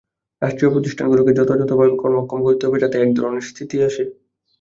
[0.41, 4.03] রাষ্ট্রীয় প্রতিষ্ঠানগুলোকে যথাযথভাবে কর্মক্ষম করতে হবে, যাতে একধরনের স্থিতি আসে।